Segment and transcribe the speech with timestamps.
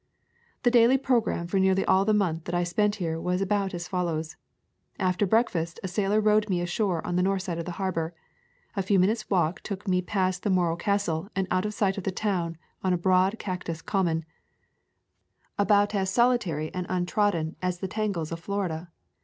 [0.63, 3.87] The daily programme for nearly all the month that I spent here was about as
[3.87, 4.35] follows:
[4.97, 8.15] After breakfast a sailor rowed me ashore on the north side of the harbor.
[8.75, 12.03] A few minutes' walk took me past the Morro Castle and out of sight of
[12.03, 14.25] the town on a broad cactus common,
[15.59, 18.43] about as solitary and untrodden as the tangles of [151] A Thousand Mile Walb
[18.79, 18.91] Florida.